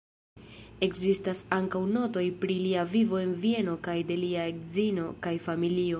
[0.87, 5.89] Ekzistas ankaŭ notoj pri lia vivo en Vieno kaj de lia edzino kaj familio.